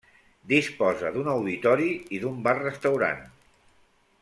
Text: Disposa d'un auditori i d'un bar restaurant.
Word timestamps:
Disposa 0.53 1.11
d'un 1.17 1.29
auditori 1.33 1.91
i 2.19 2.23
d'un 2.25 2.41
bar 2.49 2.57
restaurant. 2.63 3.23